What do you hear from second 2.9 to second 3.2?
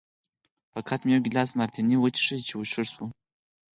و.